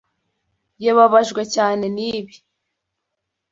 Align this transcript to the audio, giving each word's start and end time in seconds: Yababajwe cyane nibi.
Yababajwe 0.85 1.41
cyane 1.55 1.85
nibi. 1.95 2.33